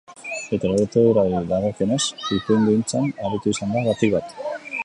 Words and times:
Literaturari 0.53 1.43
dagokionez, 1.51 2.01
ipuingintzan 2.39 3.15
aritu 3.29 3.55
izan 3.57 3.77
da 3.77 3.89
batik 3.93 4.19
bat. 4.19 4.35